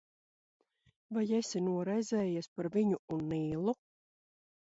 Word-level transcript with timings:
Vai 1.17 1.25
esi 1.39 1.61
noraizējies 1.65 2.49
par 2.57 2.71
viņu 2.79 3.01
un 3.19 3.23
Nīlu? 3.35 3.77